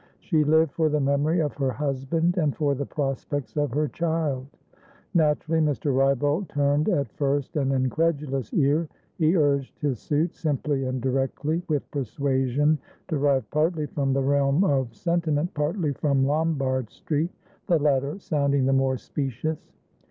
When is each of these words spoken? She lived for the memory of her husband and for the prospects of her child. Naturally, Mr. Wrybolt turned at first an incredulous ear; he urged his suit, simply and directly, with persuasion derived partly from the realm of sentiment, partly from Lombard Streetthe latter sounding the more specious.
She 0.19 0.43
lived 0.43 0.71
for 0.71 0.89
the 0.89 0.99
memory 0.99 1.41
of 1.41 1.53
her 1.57 1.69
husband 1.69 2.35
and 2.35 2.55
for 2.55 2.73
the 2.73 2.87
prospects 2.87 3.55
of 3.55 3.69
her 3.73 3.87
child. 3.87 4.47
Naturally, 5.13 5.61
Mr. 5.61 5.95
Wrybolt 5.95 6.47
turned 6.49 6.89
at 6.89 7.11
first 7.11 7.55
an 7.55 7.71
incredulous 7.71 8.51
ear; 8.51 8.87
he 9.19 9.35
urged 9.37 9.77
his 9.79 9.99
suit, 9.99 10.33
simply 10.33 10.85
and 10.85 11.03
directly, 11.03 11.61
with 11.67 11.91
persuasion 11.91 12.79
derived 13.07 13.51
partly 13.51 13.85
from 13.85 14.11
the 14.11 14.23
realm 14.23 14.63
of 14.63 14.91
sentiment, 14.95 15.53
partly 15.53 15.93
from 15.93 16.25
Lombard 16.25 16.87
Streetthe 16.87 17.29
latter 17.79 18.17
sounding 18.17 18.65
the 18.65 18.73
more 18.73 18.97
specious. 18.97 19.71